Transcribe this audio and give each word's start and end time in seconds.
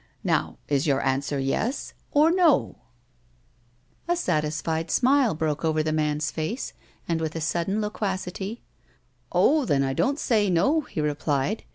Now 0.23 0.57
is 0.67 0.87
your 0.87 0.99
answer 1.01 1.37
yes 1.37 1.93
or 2.09 2.31
no?" 2.31 2.45
A 2.47 2.57
WOMAN'S 2.57 2.77
LIFE. 4.07 4.07
133 4.07 4.13
A 4.15 4.17
satisfied 4.83 4.89
smile 4.89 5.35
broke 5.35 5.63
over 5.63 5.83
the 5.83 5.91
man's 5.93 6.31
face, 6.31 6.73
and, 7.07 7.21
with 7.21 7.35
a 7.35 7.39
sudden 7.39 7.81
loquacity:" 7.81 8.63
Oh, 9.31 9.63
then, 9.63 9.83
I 9.83 9.93
don't 9.93 10.17
say 10.17 10.49
no," 10.49 10.81
he 10.81 11.01
replied. 11.01 11.65